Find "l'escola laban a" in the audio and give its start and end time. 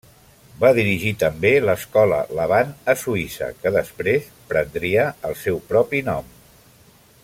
1.65-2.97